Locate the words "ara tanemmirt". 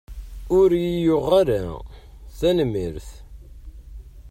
1.41-3.09